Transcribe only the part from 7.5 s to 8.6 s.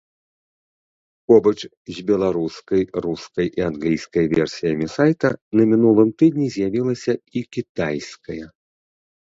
кітайская.